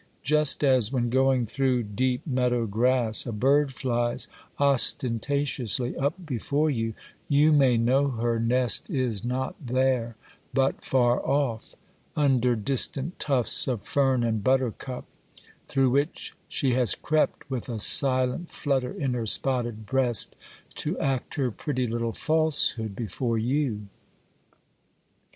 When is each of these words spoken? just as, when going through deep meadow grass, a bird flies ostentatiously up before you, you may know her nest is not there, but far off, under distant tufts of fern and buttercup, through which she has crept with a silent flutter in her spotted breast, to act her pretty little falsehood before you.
just 0.23 0.63
as, 0.63 0.91
when 0.91 1.11
going 1.11 1.45
through 1.45 1.83
deep 1.83 2.25
meadow 2.25 2.65
grass, 2.65 3.27
a 3.27 3.31
bird 3.31 3.71
flies 3.71 4.27
ostentatiously 4.59 5.95
up 5.95 6.25
before 6.25 6.71
you, 6.71 6.95
you 7.29 7.53
may 7.53 7.77
know 7.77 8.07
her 8.07 8.39
nest 8.39 8.89
is 8.89 9.23
not 9.23 9.53
there, 9.63 10.15
but 10.55 10.83
far 10.83 11.23
off, 11.23 11.75
under 12.15 12.55
distant 12.55 13.19
tufts 13.19 13.67
of 13.67 13.83
fern 13.83 14.23
and 14.23 14.43
buttercup, 14.43 15.05
through 15.67 15.91
which 15.91 16.33
she 16.47 16.73
has 16.73 16.95
crept 16.95 17.47
with 17.47 17.69
a 17.69 17.77
silent 17.77 18.49
flutter 18.49 18.91
in 18.93 19.13
her 19.13 19.27
spotted 19.27 19.85
breast, 19.85 20.35
to 20.73 20.97
act 20.97 21.35
her 21.35 21.51
pretty 21.51 21.85
little 21.85 22.11
falsehood 22.11 22.95
before 22.95 23.37
you. 23.37 23.83